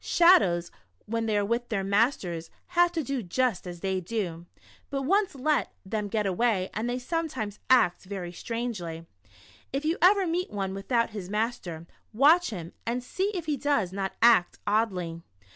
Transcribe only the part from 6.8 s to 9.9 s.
they sometimes act ver} strangely. If